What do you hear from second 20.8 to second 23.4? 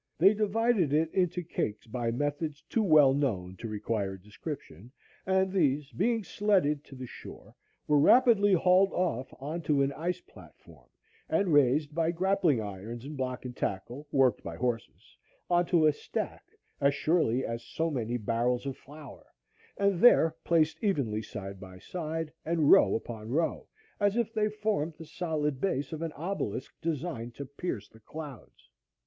evenly side by side, and row upon